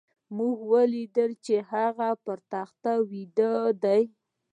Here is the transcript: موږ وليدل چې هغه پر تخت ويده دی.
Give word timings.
موږ 0.37 0.57
وليدل 0.71 1.31
چې 1.45 1.55
هغه 1.71 2.09
پر 2.25 2.37
تخت 2.53 2.83
ويده 3.07 3.53
دی. 3.83 4.03